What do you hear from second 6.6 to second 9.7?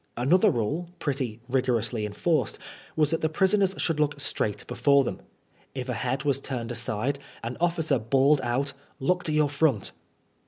aside, an officer bawled out" Look to your